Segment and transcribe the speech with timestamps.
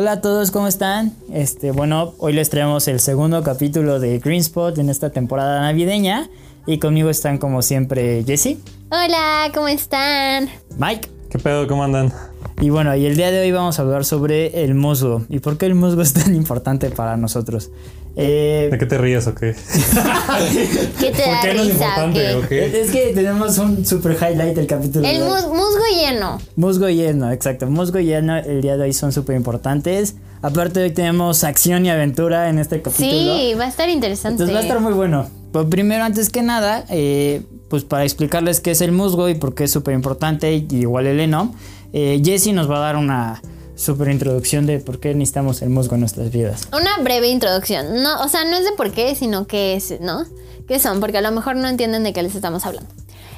[0.00, 1.12] Hola a todos, ¿cómo están?
[1.30, 6.30] Este, bueno, hoy les traemos el segundo capítulo de Green Spot en esta temporada navideña.
[6.66, 8.56] Y conmigo están como siempre Jesse.
[8.90, 10.48] Hola, ¿cómo están?
[10.78, 11.10] Mike.
[11.28, 11.66] ¿Qué pedo?
[11.66, 12.14] ¿Cómo andan?
[12.62, 15.58] Y bueno, y el día de hoy vamos a hablar sobre el musgo y por
[15.58, 17.70] qué el musgo es tan importante para nosotros.
[18.16, 19.54] Eh, ¿De qué te ríes o qué?
[21.00, 22.80] ¿Qué te da risa, importante o qué?
[22.80, 25.06] Es que tenemos un super highlight del capítulo.
[25.06, 26.40] El musgo lleno.
[26.56, 27.66] Musgo lleno, exacto.
[27.68, 30.16] Musgo lleno el día de hoy son súper importantes.
[30.42, 33.36] Aparte hoy tenemos acción y aventura en este capítulo.
[33.36, 34.42] Sí, va a estar interesante.
[34.42, 35.28] Entonces va a estar muy bueno.
[35.52, 39.54] Pues primero, antes que nada, eh, pues para explicarles qué es el musgo y por
[39.54, 41.54] qué es súper importante, igual el heno,
[41.92, 43.42] eh, Jesse nos va a dar una
[43.80, 46.68] super introducción de por qué necesitamos el musgo en nuestras vidas.
[46.72, 48.02] Una breve introducción.
[48.02, 50.24] No, o sea, no es de por qué, sino qué es, ¿no?
[50.68, 51.00] ¿Qué son?
[51.00, 52.90] Porque a lo mejor no entienden de qué les estamos hablando.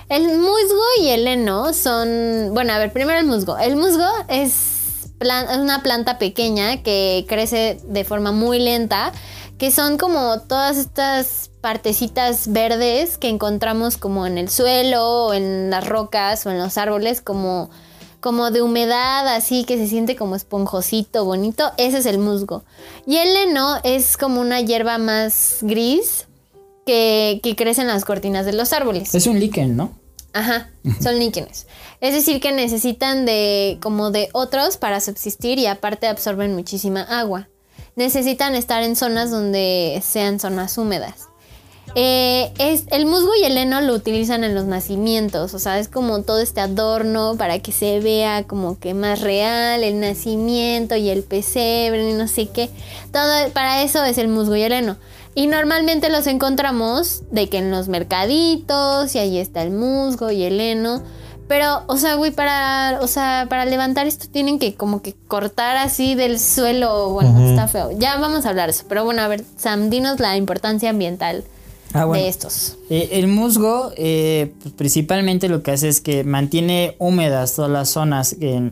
[0.09, 2.51] El musgo y el heno son.
[2.53, 3.57] Bueno, a ver, primero el musgo.
[3.57, 9.13] El musgo es, una planta pequeña que crece de forma muy lenta,
[9.59, 15.71] que son como todas estas partecitas verdes que encontramos como en el suelo, o en
[15.71, 17.71] las rocas o en los árboles, como
[18.23, 22.63] como de humedad, así que se siente como esponjosito, bonito, ese es el musgo.
[23.05, 26.29] Y el heno es como una hierba más gris
[26.87, 29.13] que, crece en las cortinas de los árboles.
[29.15, 29.91] Es un líquen, ¿no?
[30.33, 30.71] Ajá,
[31.03, 31.67] son líquenes.
[32.01, 37.49] Es decir, que necesitan de como de otros para subsistir y aparte absorben muchísima agua.
[37.97, 41.29] Necesitan estar en zonas donde sean zonas húmedas.
[41.95, 45.89] Eh, es, el musgo y el heno lo utilizan en los nacimientos, o sea, es
[45.89, 51.11] como todo este adorno para que se vea como que más real el nacimiento y
[51.11, 52.71] el pesebre y no sé qué.
[53.13, 54.97] Todo para eso es el musgo y el heno.
[55.35, 60.45] Y normalmente los encontramos de que en los mercaditos y ahí está el musgo y
[60.45, 61.03] el heno.
[61.49, 65.77] Pero, o sea, güey, para, o sea, para levantar esto tienen que como que cortar
[65.77, 67.11] así del suelo.
[67.11, 67.91] Bueno, está feo.
[67.93, 68.85] Ya vamos a hablar de eso.
[68.89, 71.45] Pero bueno, a ver, Sam, dinos la importancia ambiental
[71.95, 72.79] Ah, de estos.
[72.91, 77.91] Eh, el musgo eh, pues, principalmente lo que hace es que mantiene húmedas todas las
[77.91, 78.71] zonas que,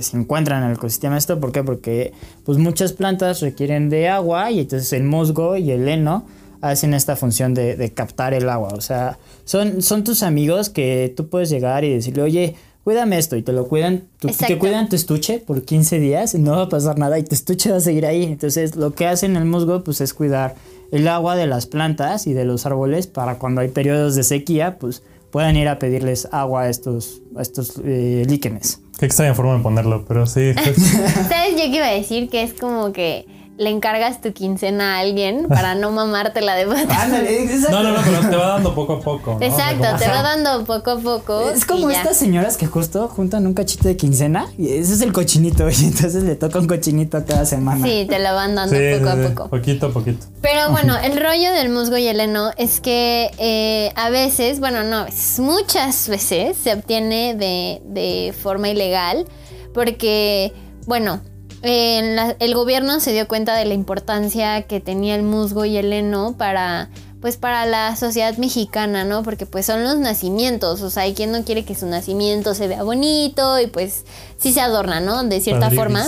[0.00, 1.16] se encuentran en el ecosistema.
[1.16, 1.64] ¿Esto por qué?
[1.64, 2.12] Porque
[2.44, 6.24] pues, muchas plantas requieren de agua y entonces el musgo y el heno
[6.60, 8.70] hacen esta función de, captar el agua.
[8.74, 13.36] O sea, son, son tus amigos que tú puedes llegar y decirle, oye, cuídame esto
[13.36, 16.98] y te lo cuidan, te cuidan tu estuche por 15 días, no va a pasar
[16.98, 18.24] nada y tu estuche va a seguir ahí.
[18.24, 20.54] Entonces lo que hacen el musgo pues es cuidar
[20.92, 24.78] el agua de las plantas y de los árboles para cuando hay periodos de sequía,
[24.78, 28.80] pues puedan ir a pedirles agua a estos, a estos eh, líquenes.
[28.98, 30.52] Qué extraña forma de ponerlo, pero sí.
[30.54, 31.52] ¿Sabes?
[31.52, 33.26] Yo que iba a decir que es como que
[33.62, 37.06] le encargas tu quincena a alguien para no mamártela de pata.
[37.06, 39.38] no, no, no, pero te va dando poco a poco.
[39.40, 41.50] Exacto, te va dando poco a poco.
[41.50, 45.12] Es como estas señoras que justo juntan un cachito de quincena y ese es el
[45.12, 47.86] cochinito y entonces le toca un cochinito cada semana.
[47.86, 49.48] Sí, te lo van dando poco a poco.
[49.48, 50.26] Poquito a poquito.
[50.40, 54.82] Pero bueno, el rollo del musgo y el heno es que eh, a veces, bueno,
[54.82, 59.26] no a veces, muchas veces se obtiene de, de forma ilegal
[59.72, 60.52] porque,
[60.86, 61.20] bueno,
[61.62, 66.36] el gobierno se dio cuenta de la importancia que tenía el musgo y el heno
[66.36, 66.90] para
[67.22, 69.22] pues para la sociedad mexicana, ¿no?
[69.22, 72.66] Porque pues son los nacimientos, o sea, hay quien no quiere que su nacimiento se
[72.66, 74.04] vea bonito y pues
[74.38, 75.22] sí se adorna, ¿no?
[75.22, 76.04] De cierta forma.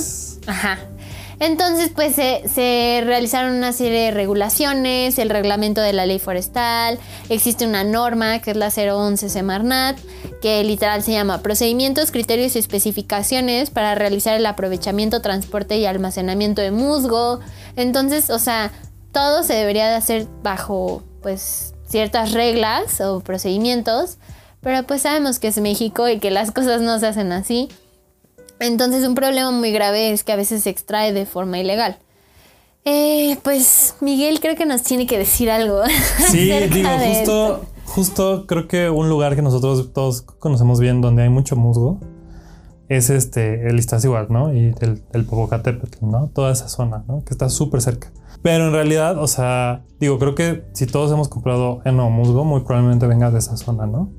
[0.46, 0.80] Ajá.
[1.40, 7.66] Entonces, pues se, realizaron una serie de regulaciones, el reglamento de la ley forestal, existe
[7.66, 9.98] una norma que es la 011 Semarnat,
[10.40, 16.62] que literal se llama Procedimientos, Criterios y Especificaciones para realizar el aprovechamiento, transporte y almacenamiento
[16.62, 17.40] de musgo.
[17.76, 18.70] Entonces, o sea,
[19.12, 24.18] todo se debería de hacer bajo, pues, ciertas reglas o procedimientos,
[24.60, 27.68] pero pues sabemos que es México y que las cosas no se hacen así.
[28.60, 31.98] Entonces un problema muy grave es que a veces se extrae de forma ilegal.
[32.84, 35.80] Eh, pues Miguel creo que nos tiene que decir algo.
[36.30, 41.30] Sí, digo, justo, justo creo que un lugar que nosotros todos conocemos bien donde hay
[41.30, 42.00] mucho musgo
[42.88, 44.54] es este, el Iztaccíhuatl, ¿no?
[44.54, 46.28] Y el, el Popocatépetl, ¿no?
[46.28, 47.24] Toda esa zona, ¿no?
[47.24, 48.12] Que está súper cerca.
[48.42, 52.60] Pero en realidad, o sea, digo, creo que si todos hemos comprado heno musgo, muy
[52.60, 54.12] probablemente venga de esa zona, ¿no?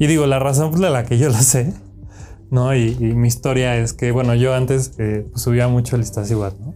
[0.00, 1.72] Y digo, la razón por la que yo lo sé
[2.52, 2.76] ¿no?
[2.76, 6.74] Y, mi historia es que, bueno, yo antes eh, pues, subía mucho el Iztaccíhuatl, ¿no?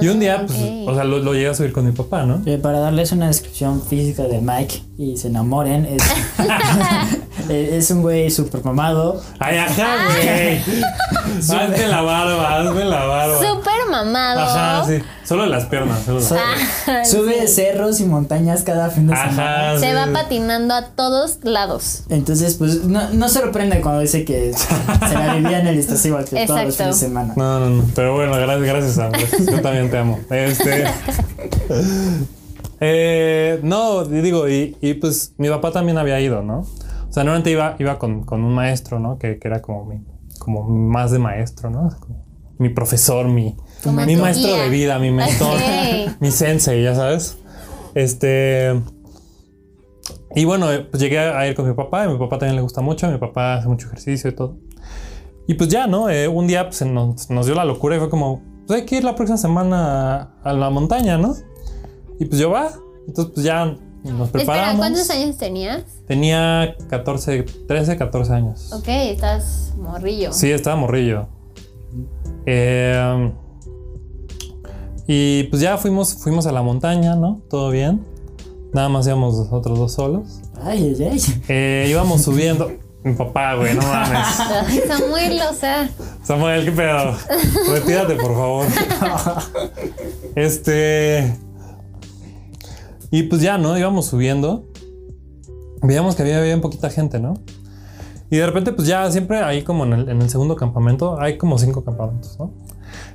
[0.00, 2.42] Y un día, pues, o sea, lo, llegué a subir con mi papá, ¿no?
[2.44, 6.02] Eh, para darles una descripción física de Mike y se enamoren, es,
[7.48, 9.20] es un güey súper mamado.
[9.38, 10.58] ¡Ay, ajá, güey!
[11.38, 13.38] hazme la barba, hazme la barba.
[13.38, 14.40] ¡Súper mamado.
[14.40, 15.02] Ajá, sí.
[15.24, 16.00] Solo las piernas.
[16.04, 17.54] Solo las Ah, Sube sí.
[17.54, 19.70] cerros y montañas cada fin de semana.
[19.70, 19.78] Ajá.
[19.78, 22.04] Se sí, va patinando a todos lados.
[22.08, 26.46] Entonces, pues no, no sorprende cuando dice que se la vivía en el igual que
[26.46, 27.34] todos los fines de semana.
[27.36, 27.84] No, no, no.
[27.94, 29.30] Pero bueno, gracias, gracias, Andrés.
[29.46, 30.18] Yo también te amo.
[30.30, 30.84] Este.
[32.80, 36.60] eh, no, digo, y, y, pues mi papá también había ido, ¿no?
[36.60, 39.18] O sea, normalmente iba, iba con, con un maestro, ¿no?
[39.18, 40.04] Que, que era como mi,
[40.38, 41.90] como más de maestro, ¿no?
[42.00, 42.24] Como
[42.58, 46.16] mi profesor, mi, Mi maestro de vida, mi mentor, Ok.
[46.20, 47.38] mi sensei, ya sabes.
[47.94, 48.80] Este.
[50.34, 52.62] Y bueno, eh, pues llegué a ir con mi papá, y mi papá también le
[52.62, 54.56] gusta mucho, mi papá hace mucho ejercicio y todo.
[55.46, 56.10] Y pues ya, ¿no?
[56.10, 58.96] Eh, un día pues, nos, nos dio la locura y fue como, pues hay que
[58.96, 61.34] ir la próxima semana a, a la montaña, ¿no?
[62.20, 62.70] Y pues yo va.
[63.06, 63.64] Entonces pues ya
[64.04, 64.72] nos preparamos.
[64.72, 65.84] Espera, ¿cuántos años tenías?
[66.06, 68.72] Tenía 14, 13, 14 años.
[68.72, 70.32] Ok, estás morrillo.
[70.32, 71.28] Sí, estaba morrillo.
[72.44, 73.32] Eh,
[75.08, 77.40] y pues ya fuimos, fuimos a la montaña, ¿no?
[77.48, 78.04] Todo bien.
[78.74, 80.42] Nada más íbamos nosotros dos solos.
[80.62, 81.42] Ay, ay, ay.
[81.48, 82.70] Eh, íbamos subiendo.
[83.02, 84.26] Mi papá, güey, no mames.
[84.66, 85.88] Ay, Samuel, o sea,
[86.22, 87.16] Samuel, ¿qué pedo?
[87.72, 88.66] Retírate, por favor.
[90.34, 91.34] Este.
[93.10, 93.78] Y pues ya, ¿no?
[93.78, 94.66] Íbamos subiendo.
[95.80, 97.34] Veíamos que había bien poquita gente, ¿no?
[98.30, 101.38] Y de repente, pues ya siempre ahí como en el, en el segundo campamento, hay
[101.38, 102.52] como cinco campamentos, ¿no?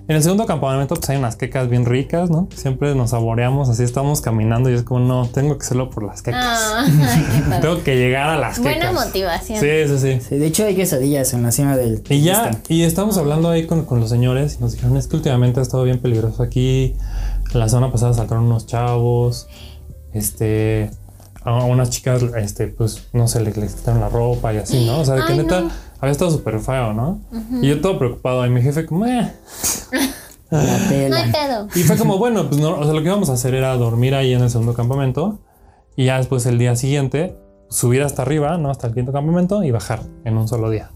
[0.08, 2.50] En el segundo campamento, pues hay unas quecas bien ricas, ¿no?
[2.56, 6.22] Siempre nos saboreamos, así estamos caminando y es como, no, tengo que hacerlo por las
[6.22, 6.44] quecas.
[6.46, 7.60] ah.
[7.62, 8.76] Tengo que llegar a las quecas.
[8.76, 9.60] buena motivación.
[9.60, 10.20] Sí, sí, sí.
[10.28, 12.04] Sí, de hecho hay quesadillas en la cima del.
[12.10, 15.16] Y ya, y estamos hablando ahí con, con los señores y nos dijeron, es que
[15.16, 16.96] últimamente ha estado bien peligroso aquí.
[17.54, 19.48] La semana pasada saltaron unos chavos,
[20.12, 20.92] este,
[21.44, 25.02] a unas chicas, este, pues, no sé, les, les quitaron la ropa y así, ¿no?
[25.02, 25.72] O sea, de que Ay, neta no.
[26.04, 27.22] Había estado súper feo, ¿no?
[27.62, 29.32] Y yo todo preocupado y mi jefe como, eh.
[30.52, 31.26] La No hay tela.
[31.32, 31.68] pedo.
[31.76, 34.14] Y fue como, bueno, pues no, o sea, lo que íbamos a hacer era dormir
[34.14, 35.40] ahí en el segundo campamento
[35.96, 37.38] y ya después el día siguiente
[37.70, 38.70] subir hasta arriba, ¿no?
[38.70, 40.92] Hasta el quinto campamento y bajar en un solo día.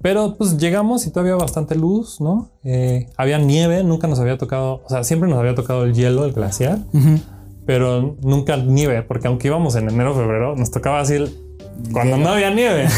[0.00, 2.48] Pero pues llegamos y todavía había bastante luz, ¿no?
[2.64, 6.24] Eh, había nieve, nunca nos había tocado, o sea, siempre nos había tocado el hielo,
[6.24, 6.78] el glaciar,
[7.66, 11.36] pero nunca nieve, porque aunque íbamos en enero, febrero, nos tocaba así el-
[11.92, 12.88] cuando no había nieve.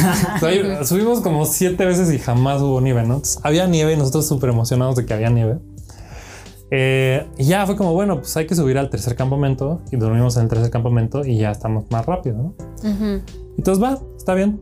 [0.84, 3.14] Subimos como siete veces y jamás hubo nieve, ¿no?
[3.14, 5.58] Entonces, había nieve y nosotros súper emocionados de que había nieve.
[6.70, 10.36] Eh, y ya fue como, bueno, pues hay que subir al tercer campamento y dormimos
[10.36, 12.54] en el tercer campamento y ya estamos más rápido, ¿no?
[12.88, 13.22] Ujú.
[13.56, 14.60] Entonces va, está bien.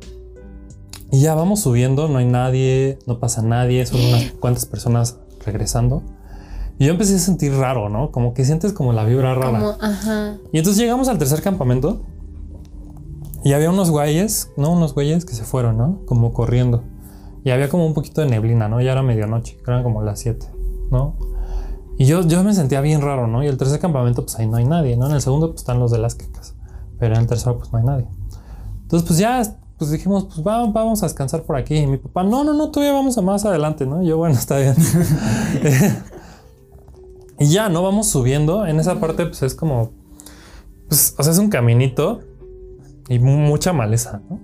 [1.11, 6.03] Y ya vamos subiendo, no hay nadie, no pasa nadie, son unas cuantas personas regresando.
[6.79, 8.11] Y yo empecé a sentir raro, ¿no?
[8.11, 9.59] Como que sientes como la vibra rara.
[9.59, 10.39] Como, ajá.
[10.53, 12.03] Y entonces llegamos al tercer campamento
[13.45, 14.71] y había unos güeyes, ¿no?
[14.73, 16.01] Unos güeyes que se fueron, ¿no?
[16.07, 16.83] Como corriendo.
[17.45, 18.81] Y había como un poquito de neblina, ¿no?
[18.81, 20.47] Ya era medianoche, eran como las 7,
[20.91, 21.17] ¿no?
[21.99, 23.43] Y yo, yo me sentía bien raro, ¿no?
[23.43, 25.07] Y el tercer campamento, pues ahí no hay nadie, ¿no?
[25.07, 26.55] En el segundo, pues están los de las quecas.
[26.99, 28.07] Pero en el tercero, pues no hay nadie.
[28.83, 29.43] Entonces, pues ya,
[29.77, 31.77] pues dijimos, pues va- vamos a descansar por aquí.
[31.77, 34.03] Y mi papá, no, no, no, todavía vamos a más adelante, ¿no?
[34.03, 34.75] Y yo, bueno, está bien.
[37.39, 37.83] y ya, ¿no?
[37.83, 38.67] Vamos subiendo.
[38.67, 39.91] En esa parte, pues es como,
[40.89, 42.21] pues, o sea, es un caminito
[43.09, 44.41] y mu- mucha maleza, ¿no?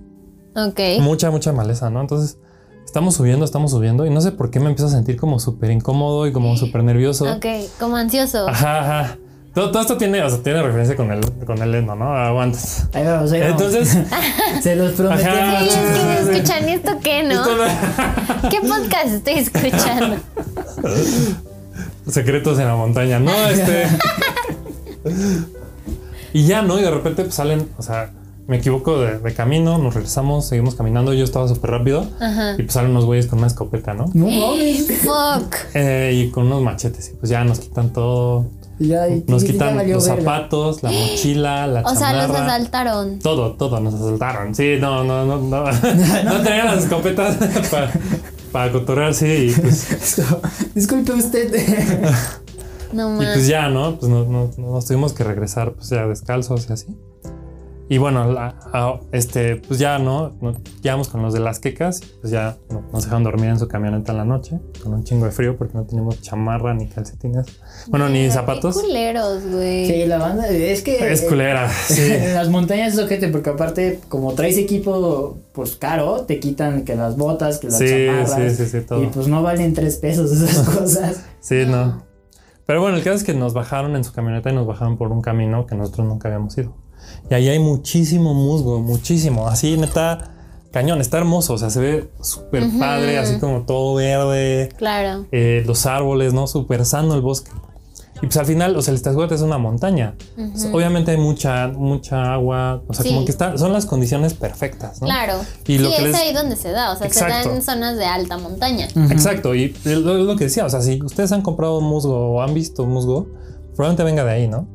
[0.67, 0.79] Ok.
[1.01, 2.01] Mucha, mucha maleza, ¿no?
[2.01, 2.37] Entonces,
[2.85, 5.71] estamos subiendo, estamos subiendo y no sé por qué me empiezo a sentir como súper
[5.71, 7.25] incómodo y como súper nervioso.
[7.35, 7.45] Ok,
[7.79, 8.47] como ansioso.
[8.49, 9.17] Ajá, ajá.
[9.53, 12.13] Todo, todo esto tiene, o sea, tiene referencia con el, con el endo, ¿no?
[12.15, 12.87] Aguantas.
[12.93, 13.61] Ahí vamos, ahí vamos.
[13.61, 13.97] Entonces,
[14.61, 15.33] Se los prometemos.
[15.35, 15.59] Ajá.
[15.61, 17.33] Sí, es que me escuchan ¿y esto qué, ¿no?
[17.33, 20.17] esto no- ¿Qué podcast estoy escuchando?
[22.07, 23.31] secretos en la montaña, ¿no?
[23.47, 23.87] Este.
[26.33, 26.77] y ya, ¿no?
[26.79, 28.11] Y de repente pues, salen, o sea,
[28.49, 32.53] me equivoco de, de camino, nos regresamos, seguimos caminando, yo estaba súper rápido Ajá.
[32.57, 34.05] y pues salen unos güeyes con una escopeta, ¿no?
[34.13, 34.87] No mames.
[35.01, 35.55] Fuck.
[35.75, 38.47] Eh, y con unos machetes y pues ya nos quitan todo,
[38.79, 43.19] Ya, y- nos quitan los zapatos, la mochila, la O sea, los asaltaron.
[43.19, 44.55] Todo, todo, nos asaltaron.
[44.55, 45.63] Sí, no, no, no, no.
[46.23, 47.35] No tenían las escopetas
[47.71, 47.91] para,
[48.51, 50.21] para cotorrearse y pues,
[50.75, 51.53] Disculpe usted.
[52.93, 53.33] No y más.
[53.35, 53.97] pues ya, ¿no?
[53.99, 56.87] Pues nos, nos- nos tuvimos que regresar pues ya descalzos y así.
[57.91, 60.33] Y bueno, la- a- este, pues ya, ¿no?
[60.83, 64.11] Quedamos con los de las quecas, pues ya no- nos dejaron dormir en su camioneta
[64.11, 67.47] en la noche, con un chingo de frío porque no teníamos chamarra ni calcetines.
[67.87, 68.77] Bueno, ni zapatos.
[68.77, 69.87] Qué culeros, güey.
[69.87, 71.99] Sí, la banda es que Es culera, sí.
[72.13, 76.95] En las montañas es ojete porque aparte como traes equipo pues caro, te quitan que
[76.95, 78.55] las botas, que las Sí, chamarras.
[78.55, 79.03] sí, sí, sí, todo.
[79.03, 81.25] Y pues no valen tres pesos esas cosas.
[81.39, 82.03] Sí, no.
[82.67, 85.11] Pero bueno, el caso es que nos bajaron en su camioneta y nos bajaron por
[85.11, 86.75] un camino que nosotros nunca habíamos ido.
[87.29, 89.47] Y ahí hay muchísimo musgo, muchísimo.
[89.47, 90.31] Así, neta,
[90.71, 94.69] cañón, está hermoso, o sea, se ve súper padre, así como todo verde.
[94.77, 95.25] Claro.
[95.31, 96.47] Eh, los árboles, ¿no?
[96.47, 97.51] Súper sano el bosque.
[98.21, 100.15] Y pues al final, o sea, el Iztaccíhuatl es una montaña.
[100.73, 105.07] obviamente hay mucha, mucha agua, o sea, como que está, son las condiciones perfectas, ¿no?
[105.07, 105.35] Claro.
[105.65, 108.37] Y sí, es ahí donde se da, o sea, se da en zonas de alta
[108.37, 108.87] montaña.
[109.09, 112.53] Exacto, y es lo, que decía, o sea, si ustedes han comprado musgo o han
[112.53, 113.27] visto musgo,
[113.75, 114.67] probablemente venga de ahí, ¿no?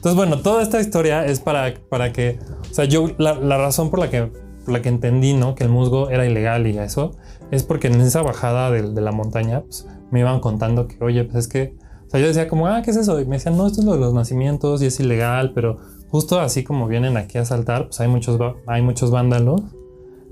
[0.00, 2.38] Entonces, bueno, toda esta historia es para, para que,
[2.70, 4.32] o sea, yo, la, razón por la que,
[4.64, 5.54] por la que entendí, ¿no?
[5.54, 7.12] Que el musgo era ilegal y eso,
[7.50, 11.24] es porque en esa bajada de, de la montaña, pues, me iban contando que, oye,
[11.24, 11.74] pues es que
[12.06, 13.20] o sea, yo decía como, ah, ¿qué es eso?
[13.20, 15.76] Y me decían, no, esto es lo de los nacimientos y es ilegal, pero
[16.08, 19.60] justo así como vienen aquí a saltar, pues hay muchos, hay muchos vándalos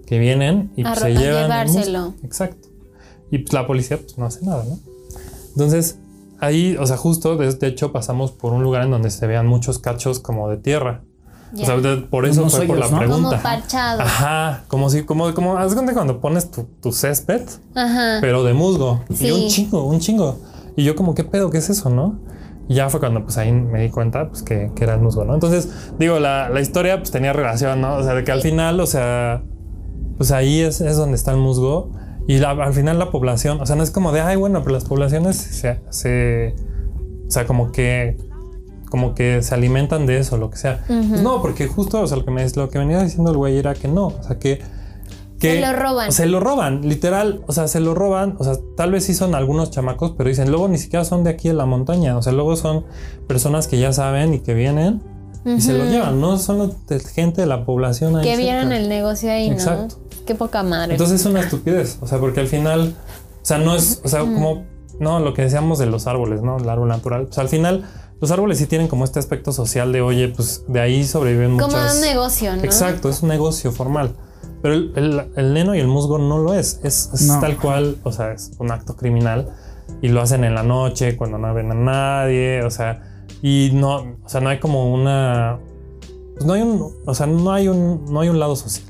[0.04, 1.44] que vienen y pues, se llevan.
[1.44, 2.14] llevárselo.
[2.24, 2.68] Exacto.
[3.30, 4.76] Y pues la policía pues no hace nada, ¿no?
[5.52, 6.00] Entonces,
[6.40, 9.78] ahí, o sea, justo de, hecho pasamos por un lugar en donde se vean muchos
[9.78, 11.02] cachos como de tierra.
[11.54, 11.76] O sea,
[12.10, 13.30] por eso fue por la pregunta.
[13.30, 14.02] Como parchado.
[14.02, 17.42] Ajá, como si, como, como, haz cuenta cuando pones tu, tu césped,
[17.74, 18.18] Ajá.
[18.20, 19.02] pero de musgo.
[19.08, 20.38] Y un chingo, un chingo.
[20.76, 21.50] Y yo como, ¿qué pedo?
[21.50, 21.88] ¿Qué es eso?
[21.88, 22.20] ¿No?
[22.68, 25.24] Y ya fue cuando pues ahí me di cuenta pues que, que era el musgo,
[25.24, 25.32] ¿no?
[25.32, 27.94] Entonces, digo, la, la, historia pues tenía relación, ¿no?
[27.96, 29.42] O sea, de que al final, o sea,
[30.18, 31.92] pues ahí es, es donde está el musgo.
[32.28, 34.84] Y al final la población, o sea, no es como de, ay, bueno, pero las
[34.84, 36.54] poblaciones se, se
[37.26, 38.16] o sea, como que
[38.90, 40.84] como que se alimentan de eso, lo que sea.
[40.86, 43.58] Pues no, porque justo, o sea, lo que, me, lo que venía diciendo el güey
[43.58, 44.60] era que no, o sea, que
[45.40, 46.12] se lo roban.
[46.12, 47.42] Se lo roban, literal.
[47.46, 48.34] O sea, se lo roban.
[48.38, 51.30] O sea, tal vez sí son algunos chamacos, pero dicen, luego ni siquiera son de
[51.30, 52.16] aquí de la montaña.
[52.16, 52.84] O sea, luego son
[53.26, 55.00] personas que ya saben y que vienen
[55.56, 56.20] y se lo llevan.
[56.20, 56.74] No son
[57.14, 58.24] gente de la población ahí.
[58.24, 59.96] Que vieron el negocio ahí, Exacto.
[60.26, 60.92] Qué poca madre.
[60.92, 61.98] Entonces es una estupidez.
[62.02, 62.94] O sea, porque al final,
[63.42, 64.66] o sea, no es, o sea, como,
[65.00, 66.58] no, lo que decíamos de los árboles, ¿no?
[66.58, 67.26] El árbol natural.
[67.26, 67.84] Pues al final
[68.20, 71.72] los árboles sí tienen como este aspecto social de, oye, pues de ahí sobreviven muchas...
[71.72, 72.62] Como un negocio, ¿no?
[72.62, 74.16] Exacto, es un negocio formal.
[74.60, 76.80] Pero el, el, neno y el musgo no lo es.
[76.82, 79.48] Es, tal cual, o sea, es un acto criminal
[80.02, 83.07] y lo hacen en la noche cuando no ven a nadie, o sea,
[83.42, 85.58] y no, o sea, no hay como una,
[86.34, 88.86] pues no hay un, o sea, no hay un, no hay un lado social.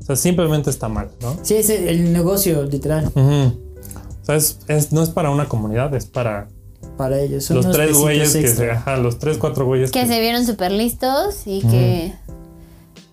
[0.00, 1.36] O sea, simplemente está mal, ¿no?
[1.42, 3.10] Sí, es el negocio, literal.
[3.16, 6.48] O sea, es, no es para una comunidad, es para
[6.96, 7.50] para ellos.
[7.50, 10.72] los tres güeyes que se, ajá, los tres, cuatro güeyes que, que se vieron súper
[10.72, 12.14] listos y que.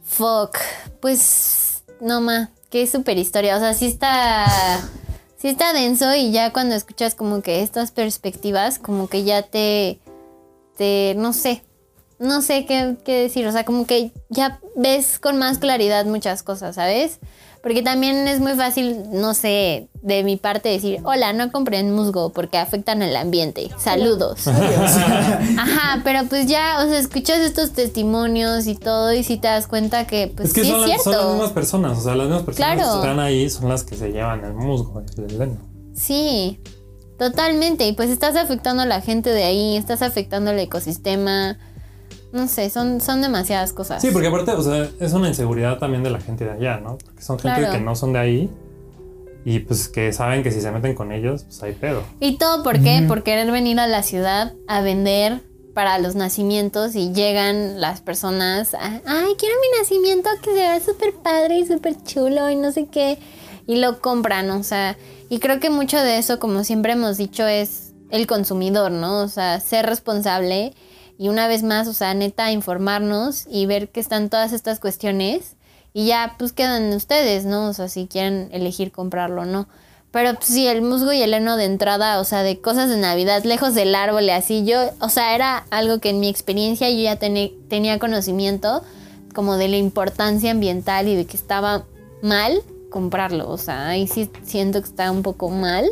[0.05, 0.57] Fuck.
[1.01, 3.57] Pues no ma, qué super historia.
[3.57, 4.45] O sea, sí está.
[5.37, 9.99] Sí está denso y ya cuando escuchas como que estas perspectivas, como que ya te.
[10.77, 11.15] Te.
[11.17, 11.63] no sé.
[12.19, 13.47] No sé qué, qué decir.
[13.47, 17.19] O sea, como que ya ves con más claridad muchas cosas, ¿sabes?
[17.63, 22.33] Porque también es muy fácil, no sé, de mi parte decir, hola, no compren musgo
[22.33, 23.69] porque afectan el ambiente.
[23.77, 24.47] Saludos.
[25.57, 29.67] Ajá, pero pues ya, o sea, escuchas estos testimonios y todo y si te das
[29.67, 31.03] cuenta que pues es que sí son, es cierto.
[31.03, 33.95] son las mismas personas, o sea, las mismas personas que están ahí son las que
[33.95, 35.57] se llevan el musgo, el leno.
[35.95, 36.59] Sí,
[37.17, 37.87] totalmente.
[37.87, 41.57] Y pues estás afectando a la gente de ahí, estás afectando el ecosistema
[42.33, 44.01] no sé, son, son demasiadas cosas.
[44.01, 46.97] Sí, porque aparte, o sea, es una inseguridad también de la gente de allá, ¿no?
[46.97, 48.49] Porque son gente que no son de ahí
[49.45, 52.01] y pues que saben que si se meten con ellos, pues hay pedo.
[52.19, 53.05] ¿Y todo por qué?
[53.07, 55.41] Por querer venir a la ciudad a vender
[55.75, 60.79] para los nacimientos y llegan las personas, a, ay, quiero mi nacimiento que se vea
[60.79, 63.19] súper padre y súper chulo y no sé qué,
[63.65, 64.97] y lo compran, o sea,
[65.29, 69.21] y creo que mucho de eso, como siempre hemos dicho, es el consumidor, ¿no?
[69.21, 70.73] O sea, ser responsable
[71.17, 75.55] y una vez más, o sea, neta, informarnos y ver que están todas estas cuestiones
[75.93, 77.69] y ya pues quedan ustedes, ¿no?
[77.69, 79.67] O sea, si quieren elegir comprarlo o no.
[80.11, 82.97] Pero pues, sí, el musgo y el heno de entrada, o sea, de cosas de
[82.97, 86.89] Navidad, lejos del árbol y así, yo, o sea, era algo que en mi experiencia
[86.89, 88.83] yo ya tenía conocimiento
[89.33, 91.85] como de la importancia ambiental y de que estaba
[92.21, 92.61] mal
[92.93, 93.49] comprarlo.
[93.49, 95.85] O sea, ahí sí siento que está un poco mal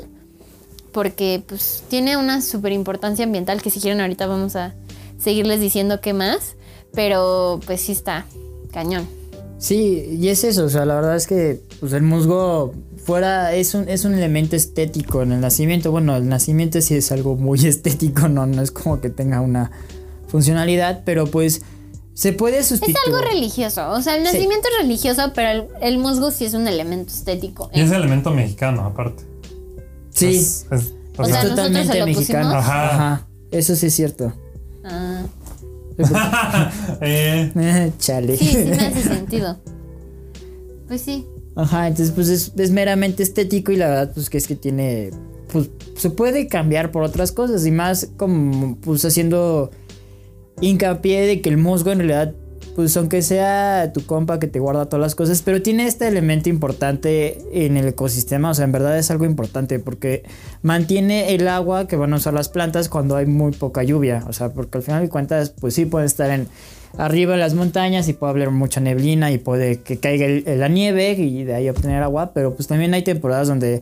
[0.91, 4.75] porque pues tiene una super importancia ambiental que si quieren ahorita vamos a
[5.17, 6.55] seguirles diciendo qué más,
[6.93, 8.27] pero pues sí está
[8.71, 9.07] cañón.
[9.57, 13.73] Sí, y es eso, o sea, la verdad es que pues, el musgo fuera es
[13.73, 15.91] un, es un elemento estético en el nacimiento.
[15.91, 19.71] Bueno, el nacimiento sí es algo muy estético, no, no es como que tenga una
[20.27, 21.63] funcionalidad, pero pues
[22.13, 22.95] se puede sustituir.
[22.95, 26.67] Es algo religioso, o sea, el nacimiento es religioso, pero el, musgo sí es un
[26.67, 27.69] elemento estético.
[27.73, 29.23] Y es elemento mexicano, aparte.
[30.09, 30.35] Sí.
[30.37, 30.65] Es,
[31.15, 32.49] totalmente mexicano.
[32.55, 33.27] Ajá.
[33.51, 34.33] Eso sí es cierto.
[34.83, 35.23] Ah.
[37.01, 37.91] eh.
[37.97, 38.37] Chale.
[38.37, 39.59] Sí, sí me hace sentido.
[40.87, 41.25] Pues sí.
[41.55, 45.11] Ajá, entonces pues es, meramente estético y la verdad pues que es que tiene,
[45.51, 49.71] pues se puede cambiar por otras cosas y más como pues haciendo
[50.61, 52.33] hincapié de que el musgo en realidad
[52.75, 56.49] pues aunque sea tu compa que te guarda todas las cosas, pero tiene este elemento
[56.49, 60.23] importante en el ecosistema, o sea, en verdad es algo importante porque
[60.61, 64.33] mantiene el agua que van a usar las plantas cuando hay muy poca lluvia, o
[64.33, 66.47] sea, porque al final de cuentas, pues sí pueden estar en
[66.97, 71.13] arriba en las montañas y puede haber mucha neblina y puede que caiga la nieve
[71.13, 73.81] y de ahí obtener agua, pero pues también hay temporadas donde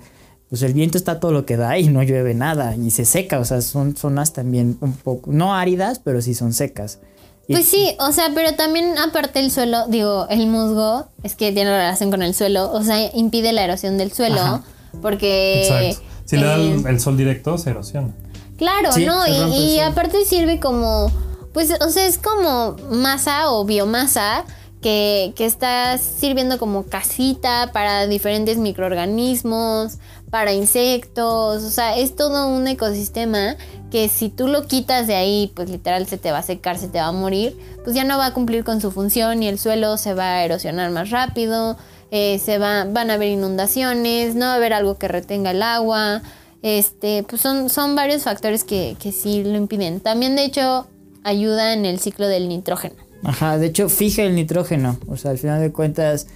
[0.49, 3.39] pues el viento está todo lo que da y no llueve nada y se seca,
[3.39, 6.99] o sea, son zonas también un poco, no áridas, pero sí son secas.
[7.47, 11.71] Pues sí, o sea, pero también aparte el suelo, digo, el musgo es que tiene
[11.71, 14.63] relación con el suelo, o sea, impide la erosión del suelo
[15.01, 15.63] porque...
[15.63, 16.09] Exacto.
[16.25, 18.09] Si le da el, sol directo, se erosiona.
[18.55, 19.25] Claro, ¿no?
[19.25, 21.11] Y, y aparte sirve como,
[21.53, 24.45] pues, o sea, es como masa o biomasa
[24.81, 29.97] que, que está sirviendo como casita para diferentes microorganismos,
[30.29, 33.55] para insectos, o sea, es todo un ecosistema
[33.89, 36.87] que si tú lo quitas de ahí, pues literal se te va a secar, se
[36.87, 39.57] te va a morir, pues ya no va a cumplir con su función y el
[39.57, 41.77] suelo se va a erosionar más rápido,
[42.11, 45.63] eh, se va, van a haber inundaciones, no va a haber algo que retenga el
[45.63, 46.21] agua,
[46.61, 49.99] este, pues son, son varios factores que, que sí lo impiden.
[49.99, 50.87] También de hecho
[51.23, 52.95] ayuda en el ciclo del nitrógeno.
[53.23, 56.27] Ajá, de hecho fija el nitrógeno, o sea, al final de cuentas,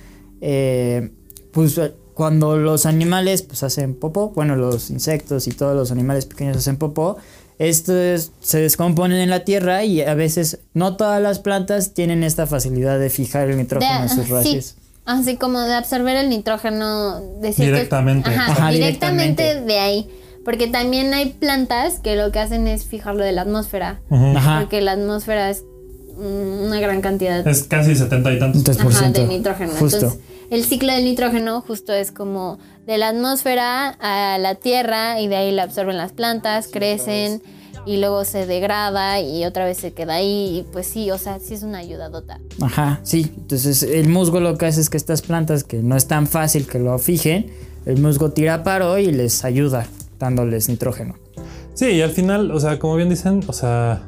[0.41, 1.11] eh,
[1.51, 1.79] pues
[2.13, 6.77] cuando los animales pues hacen popó, bueno, los insectos y todos los animales pequeños hacen
[6.77, 7.17] popó,
[7.59, 12.47] estos se descomponen en la tierra y a veces no todas las plantas tienen esta
[12.47, 14.75] facilidad de fijar el nitrógeno en sus raíces.
[15.05, 18.29] Así como de absorber el nitrógeno de directamente.
[18.29, 19.61] Ajá, directamente.
[19.61, 20.09] de ahí.
[20.45, 24.01] Porque también hay plantas que lo que hacen es fijarlo de la atmósfera.
[24.09, 25.63] Porque la atmósfera es
[26.17, 27.45] una gran cantidad.
[27.47, 29.73] Es casi 70 y tantos de nitrógeno.
[29.73, 30.17] Entonces,
[30.53, 35.35] el ciclo del nitrógeno justo es como de la atmósfera a la tierra y de
[35.35, 37.41] ahí la absorben las plantas, crecen
[37.87, 41.39] y luego se degrada y otra vez se queda ahí y pues sí, o sea,
[41.39, 42.39] sí es una ayudadota.
[42.61, 43.31] Ajá, sí.
[43.35, 46.67] Entonces el musgo lo que hace es que estas plantas que no es tan fácil
[46.67, 47.51] que lo fijen,
[47.87, 49.87] el musgo tira paro y les ayuda
[50.19, 51.15] dándoles nitrógeno.
[51.73, 54.03] Sí, y al final, o sea, como bien dicen, o sea,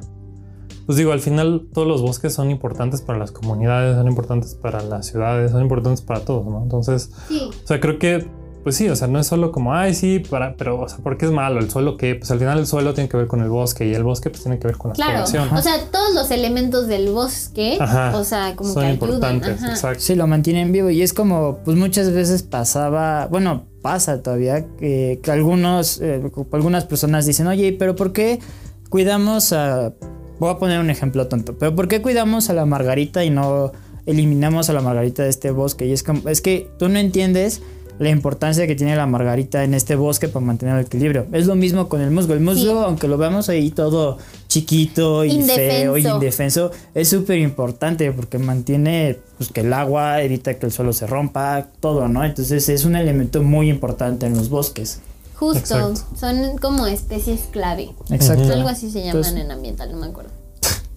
[0.86, 4.84] pues digo, al final todos los bosques son importantes para las comunidades, son importantes para
[4.84, 6.62] las ciudades, son importantes para todos, ¿no?
[6.62, 8.28] Entonces, o sea, creo que,
[8.64, 11.18] pues sí, o sea, no es solo como, ay, sí, para, pero, o sea, ¿por
[11.18, 11.60] qué es malo?
[11.60, 12.14] ¿El suelo qué?
[12.14, 14.44] Pues al final el suelo tiene que ver con el bosque y el bosque pues
[14.44, 17.80] tiene que ver con la claro, O sea, todos los elementos del bosque,
[18.14, 20.00] o sea, como que importantes, exacto.
[20.02, 25.20] Sí, lo mantienen vivo y es como, pues muchas veces pasaba, bueno, pasa todavía que,
[25.28, 26.22] algunos, eh,
[26.52, 28.40] algunas personas dicen, oye, pero ¿por qué
[28.90, 29.94] cuidamos a
[30.40, 33.72] Voy a poner un ejemplo tonto, pero ¿por qué cuidamos a la margarita y no
[34.06, 35.86] eliminamos a la margarita de este bosque?
[35.86, 37.62] Y es, como, es que tú no entiendes
[37.98, 41.26] la importancia que tiene la margarita en este bosque para mantener el equilibrio.
[41.32, 42.34] Es lo mismo con el musgo.
[42.34, 44.18] El musgo, aunque lo veamos ahí todo
[44.48, 50.56] chiquito y feo y indefenso, es súper importante porque mantiene pues, que el agua, evita
[50.56, 52.24] que el suelo se rompa, todo, ¿no?
[52.26, 55.00] Entonces es un elemento muy importante en los bosques.
[55.36, 57.94] Justo, son como especies clave.
[58.10, 58.54] Exacto.
[58.54, 60.32] Algo así se llaman en ambiental, no me acuerdo.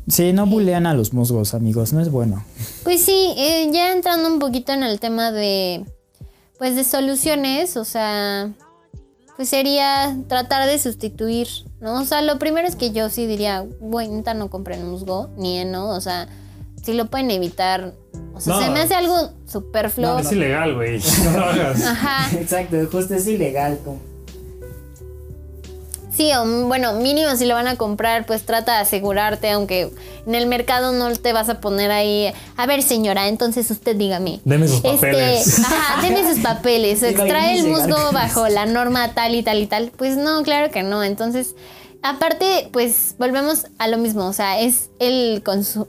[0.09, 2.43] Sí, no bulean a los musgos, amigos, no es bueno.
[2.83, 5.85] Pues sí, eh, ya entrando un poquito en el tema de,
[6.59, 8.51] pues de soluciones, o sea,
[9.37, 11.47] pues sería tratar de sustituir,
[11.83, 12.01] ¿no?
[12.01, 15.91] O sea, lo primero es que yo sí diría, bueno, no compren musgo, ni heno,
[15.91, 16.27] o sea,
[16.83, 17.93] si lo pueden evitar,
[18.33, 20.15] o sea, se me hace algo superfluo.
[20.15, 21.85] No, es ilegal, güey, no lo hagas.
[21.85, 22.35] Ajá.
[22.39, 23.99] Exacto, justo es ilegal, como
[26.19, 29.93] Sí, o bueno, mínimo si lo van a comprar, pues trata de asegurarte, aunque
[30.27, 34.41] en el mercado no te vas a poner ahí, a ver señora, entonces usted dígame.
[34.45, 35.61] Deme sus este, papeles.
[35.61, 37.03] ajá, deme sus papeles.
[37.05, 39.93] Extrae el musgo bajo la norma tal y tal y tal.
[39.97, 41.05] Pues no, claro que no.
[41.05, 41.55] Entonces,
[42.03, 44.27] aparte, pues volvemos a lo mismo.
[44.27, 45.45] O sea, es el,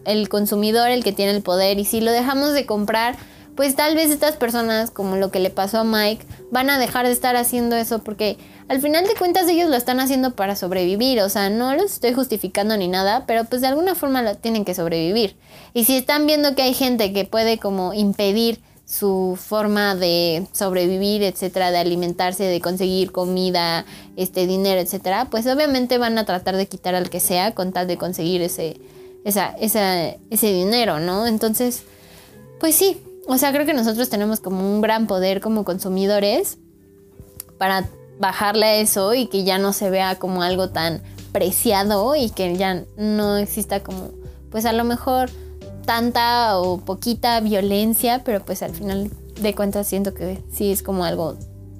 [0.05, 1.79] el consumidor el que tiene el poder.
[1.79, 3.17] Y si lo dejamos de comprar,
[3.55, 7.07] pues tal vez estas personas, como lo que le pasó a Mike, van a dejar
[7.07, 8.37] de estar haciendo eso porque
[8.69, 12.13] al final de cuentas ellos lo están haciendo para sobrevivir, o sea, no los estoy
[12.13, 15.35] justificando ni nada, pero pues de alguna forma lo tienen que sobrevivir.
[15.73, 21.23] Y si están viendo que hay gente que puede como impedir su forma de sobrevivir,
[21.23, 26.67] etcétera, de alimentarse, de conseguir comida, este dinero, etcétera, pues obviamente van a tratar de
[26.67, 28.79] quitar al que sea con tal de conseguir ese
[29.25, 31.27] esa, ese dinero, ¿no?
[31.27, 31.83] Entonces,
[32.59, 36.57] pues sí, o sea, creo que nosotros tenemos como un gran poder como consumidores
[37.57, 37.87] para
[38.19, 41.01] bajarle a eso y que ya no se vea como algo tan
[41.31, 44.11] preciado y que ya no exista como,
[44.51, 45.29] pues a lo mejor
[45.85, 49.09] tanta o poquita violencia, pero pues al final
[49.41, 51.35] de cuentas siento que sí es como algo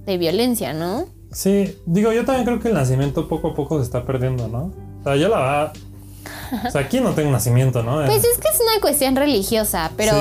[0.05, 1.05] de violencia, ¿no?
[1.31, 4.71] Sí, digo, yo también creo que el nacimiento poco a poco se está perdiendo, ¿no?
[5.01, 5.73] O sea, ya la.
[6.67, 8.05] O sea, aquí no tengo nacimiento, ¿no?
[8.05, 10.13] Pues es que es una cuestión religiosa, pero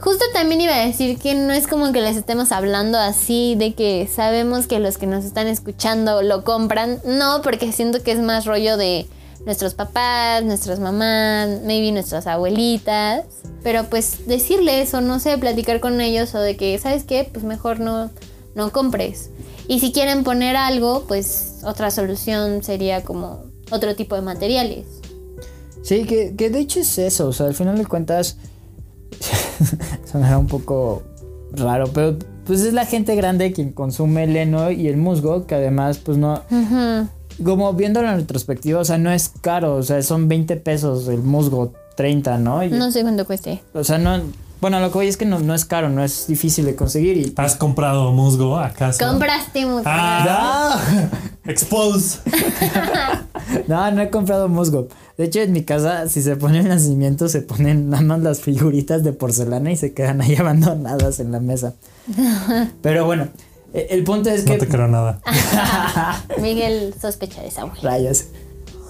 [0.00, 3.74] justo también iba a decir que no es como que les estemos hablando así de
[3.74, 7.00] que sabemos que los que nos están escuchando lo compran.
[7.04, 9.06] No, porque siento que es más rollo de
[9.46, 13.24] nuestros papás, nuestras mamás, maybe nuestras abuelitas.
[13.62, 17.28] Pero pues decirles o no sé, platicar con ellos o de que, ¿sabes qué?
[17.32, 18.10] Pues mejor no,
[18.54, 19.30] no compres.
[19.66, 24.86] Y si quieren poner algo, pues otra solución sería como otro tipo de materiales.
[25.82, 28.36] Sí, que, que de hecho es eso, o sea, al final de cuentas
[30.10, 31.02] sonará un poco
[31.52, 35.54] raro, pero pues es la gente grande quien consume el heno y el musgo, que
[35.54, 36.42] además pues no...
[37.44, 41.18] Como viéndolo en retrospectiva, o sea, no es caro, o sea, son 20 pesos el
[41.18, 42.64] musgo, 30, ¿no?
[42.64, 43.62] no sé cuánto cueste.
[43.74, 44.20] O sea, no,
[44.60, 47.16] bueno, lo que voy es que no, no es caro, no es difícil de conseguir.
[47.16, 49.06] Y, ¿Has comprado musgo acaso?
[49.06, 49.82] Compraste musgo.
[49.86, 50.80] Ah,
[51.44, 52.20] Expose.
[53.68, 54.88] no, no he comprado musgo.
[55.16, 58.40] De hecho, en mi casa, si se pone el nacimiento, se ponen nada más las
[58.40, 61.74] figuritas de porcelana y se quedan ahí abandonadas en la mesa.
[62.82, 63.28] Pero bueno,
[63.72, 64.54] e, el punto es que.
[64.54, 65.20] No te creo nada.
[66.40, 67.84] Miguel sospecha de esa mujer.
[67.84, 68.26] Rayas.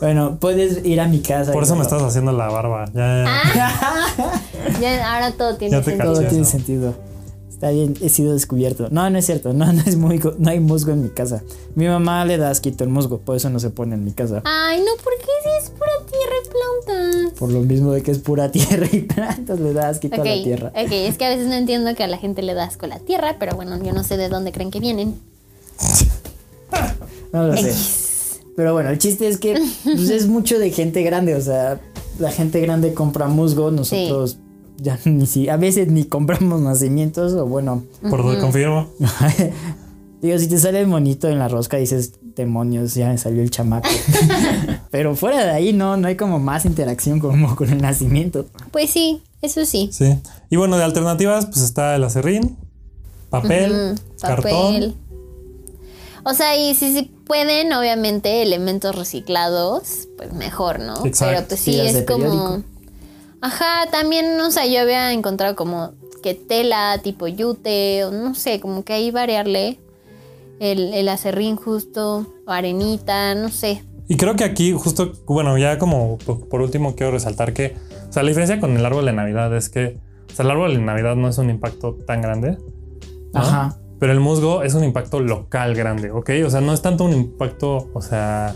[0.00, 1.52] Bueno, puedes ir a mi casa.
[1.52, 2.84] Por eso me estás haciendo la barba.
[2.94, 4.40] Ya, ah.
[4.80, 5.14] ya.
[5.14, 6.12] ahora todo tiene sentido.
[6.12, 6.94] Todo tiene sentido.
[7.58, 8.86] Está bien, he sido descubierto.
[8.92, 9.52] No, no es cierto.
[9.52, 11.42] No, no es muy, no hay musgo en mi casa.
[11.74, 14.42] Mi mamá le da asquito el musgo, por eso no se pone en mi casa.
[14.44, 16.48] Ay, no, ¿por qué si es pura tierra y
[16.84, 17.32] plantas?
[17.36, 20.42] Por lo mismo de que es pura tierra y plantas, le da asquito a la
[20.44, 20.68] tierra.
[20.68, 23.00] Ok, es que a veces no entiendo que a la gente le da asco la
[23.00, 25.16] tierra, pero bueno, yo no sé de dónde creen que vienen.
[27.32, 27.74] no lo sé.
[28.54, 31.80] Pero bueno, el chiste es que pues, es mucho de gente grande, o sea,
[32.20, 34.38] la gente grande compra musgo, nosotros
[34.78, 37.82] ya ni si, a veces ni compramos nacimientos, o bueno.
[38.08, 38.88] Por lo que confirmo.
[40.22, 43.50] Digo, si te sale el monito en la rosca, dices, demonios, ya me salió el
[43.50, 43.88] chamaco.
[44.90, 48.46] Pero fuera de ahí no, no hay como más interacción como con el nacimiento.
[48.72, 49.90] Pues sí, eso sí.
[49.92, 50.18] Sí.
[50.50, 52.56] Y bueno, de alternativas, pues está el acerrín,
[53.30, 54.96] papel, cartón.
[56.24, 60.94] O sea, y si, si pueden, obviamente, elementos reciclados, pues mejor, ¿no?
[61.02, 62.64] Pero pues sí, es como...
[63.40, 68.60] Ajá, también, o sea, yo había encontrado como que tela tipo yute, o no sé,
[68.60, 69.78] como que ahí variarle
[70.60, 73.84] el, el acerrín justo, o arenita, no sé.
[74.08, 77.76] Y creo que aquí justo, bueno, ya como por último quiero resaltar que,
[78.08, 79.98] o sea, la diferencia con el árbol de Navidad es que,
[80.30, 82.58] o sea, el árbol de Navidad no es un impacto tan grande.
[83.34, 83.76] Ajá.
[84.00, 86.30] Pero el musgo es un impacto local grande, ¿ok?
[86.46, 88.54] O sea, no es tanto un impacto, o sea...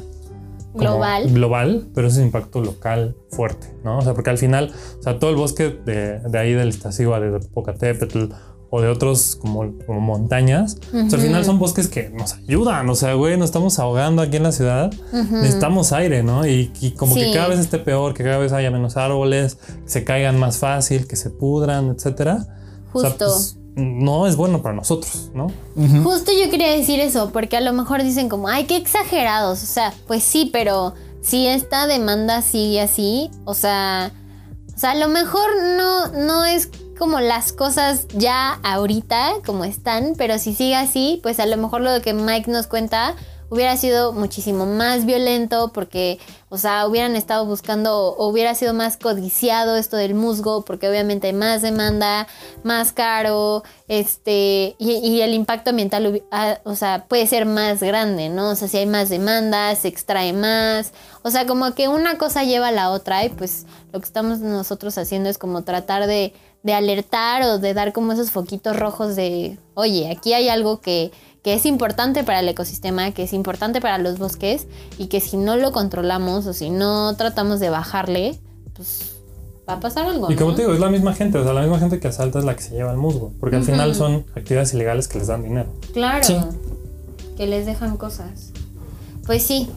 [0.75, 1.33] Global.
[1.33, 3.99] Global, pero es un impacto local fuerte, ¿no?
[3.99, 7.33] O sea, porque al final, o sea, todo el bosque de, de ahí del Iztaccíhuatl,
[7.33, 8.25] de Popocatépetl
[8.75, 12.89] o de otros como, como montañas, o sea, al final son bosques que nos ayudan,
[12.89, 16.47] o sea, güey, nos estamos ahogando aquí en la ciudad, necesitamos aire, ¿no?
[16.47, 20.05] Y, como que cada vez esté peor, que cada vez haya menos árboles, que se
[20.05, 22.47] caigan más fácil, que se pudran, etcétera.
[22.93, 23.15] Justo.
[23.19, 25.49] Pues, no es bueno para nosotros, ¿no?
[26.03, 29.67] Justo yo quería decir eso, porque a lo mejor dicen como, ay, qué exagerados, o
[29.67, 34.13] sea, pues sí, pero si esta demanda sigue así, o sea,
[34.75, 40.15] o sea, a lo mejor no, no es como las cosas ya ahorita como están,
[40.17, 43.17] pero si sigue así, pues a lo mejor lo que Mike nos cuenta
[43.53, 48.97] hubiera sido muchísimo más violento porque, o sea, hubieran estado buscando o hubiera sido más
[48.97, 52.27] codiciado esto del musgo porque obviamente hay más demanda,
[52.63, 58.49] más caro, este, y, el impacto ambiental, ah, o sea, puede ser más grande, ¿no?
[58.49, 62.45] O sea, si hay más demanda, se extrae más, o sea, como que una cosa
[62.45, 66.33] lleva a la otra y pues lo que estamos nosotros haciendo es como tratar de,
[66.63, 71.13] de alertar o de dar como esos foquitos rojos de, oye, aquí hay algo que
[71.43, 75.37] que es importante para el ecosistema, que es importante para los bosques y que si
[75.37, 78.39] no lo controlamos o si no tratamos de bajarle,
[78.75, 79.17] pues
[79.69, 80.31] va a pasar algo.
[80.31, 82.39] Y como te digo, es la misma gente, o sea, la misma gente que asalta
[82.39, 85.27] es la que se lleva el musgo, porque al final son actividades ilegales que les
[85.27, 85.69] dan dinero.
[85.93, 86.49] Claro,
[87.37, 88.53] que les dejan cosas.
[89.27, 89.69] Pues sí.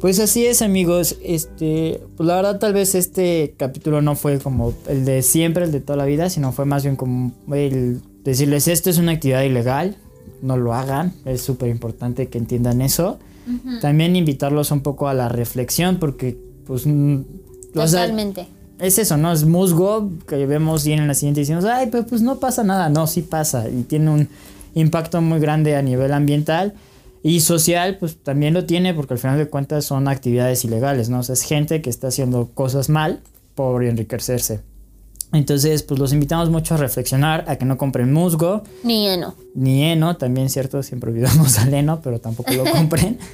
[0.00, 1.16] Pues así es, amigos.
[1.22, 5.72] Este, pues la verdad, tal vez este capítulo no fue como el de siempre, el
[5.72, 9.42] de toda la vida, sino fue más bien como el decirles esto es una actividad
[9.42, 9.96] ilegal,
[10.42, 13.18] no lo hagan, es súper importante que entiendan eso.
[13.80, 16.36] También invitarlos un poco a la reflexión porque
[16.66, 16.84] pues...
[17.72, 18.48] Totalmente.
[18.80, 19.32] es eso, ¿no?
[19.32, 22.88] Es musgo que vemos y en la siguiente decimos, ay, pero pues no pasa nada.
[22.88, 24.28] No, sí pasa y tiene un
[24.74, 26.74] impacto muy grande a nivel ambiental
[27.22, 31.20] y social, pues también lo tiene porque al final de cuentas son actividades ilegales, ¿no?
[31.20, 33.20] O sea, es gente que está haciendo cosas mal
[33.54, 34.60] por enriquecerse.
[35.32, 38.62] Entonces, pues los invitamos mucho a reflexionar, a que no compren musgo.
[38.84, 39.34] Ni heno.
[39.54, 43.18] Ni heno, también cierto, siempre olvidamos al heno, pero tampoco lo compren.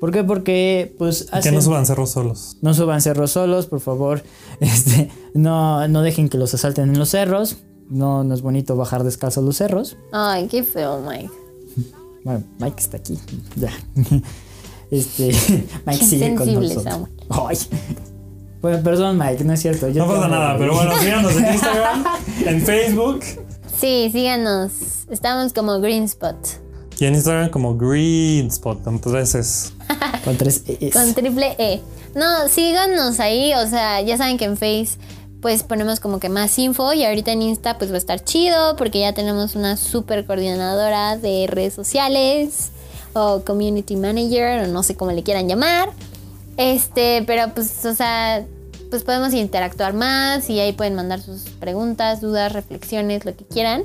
[0.00, 0.22] ¿Por qué?
[0.22, 2.56] Porque pues Que no suban cerros solos.
[2.62, 4.22] No suban cerros solos, por favor.
[4.60, 7.58] Este, no, no dejen que los asalten en los cerros.
[7.88, 9.96] No, no es bonito bajar descalzo a los cerros.
[10.12, 11.30] Ay, qué feo, Mike.
[12.24, 13.18] Bueno, Mike está aquí.
[13.56, 13.70] Ya.
[14.90, 15.32] Este,
[15.86, 17.08] Mike Qué sigue con sensible, nosotros.
[17.30, 17.58] Ay.
[18.60, 19.88] Bueno, perdón, Mike, no es cierto.
[19.88, 22.04] yo No pasa nada, pero bueno, síganos en Instagram,
[22.44, 23.20] en Facebook
[23.80, 24.72] Sí, síganos.
[25.08, 26.36] Estamos como Green Spot.
[26.98, 29.70] y en Instagram como Green Spot, con tres S.
[30.24, 30.92] Con tres E's.
[30.92, 31.80] Con triple E.
[32.14, 33.54] No, síganos ahí.
[33.54, 34.98] O sea, ya saben que en Face
[35.40, 38.74] pues ponemos como que más info y ahorita en Insta pues va a estar chido
[38.76, 42.70] porque ya tenemos una super coordinadora de redes sociales
[43.12, 45.90] o community manager o no sé cómo le quieran llamar.
[46.58, 48.44] Este, pero pues, o sea,
[48.90, 53.84] pues podemos interactuar más y ahí pueden mandar sus preguntas, dudas, reflexiones, lo que quieran.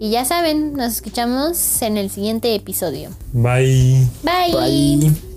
[0.00, 3.10] Y ya saben, nos escuchamos en el siguiente episodio.
[3.32, 4.06] Bye.
[4.22, 4.52] Bye.
[4.52, 5.29] Bye.